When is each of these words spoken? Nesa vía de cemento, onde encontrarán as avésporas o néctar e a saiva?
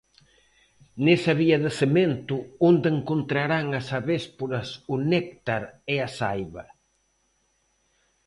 Nesa 1.05 1.31
vía 1.39 1.57
de 1.65 1.71
cemento, 1.81 2.35
onde 2.69 2.87
encontrarán 2.97 3.65
as 3.79 3.87
avésporas 3.99 4.67
o 4.93 4.95
néctar 5.11 5.63
e 5.93 5.95
a 6.07 6.09
saiva? 6.19 6.65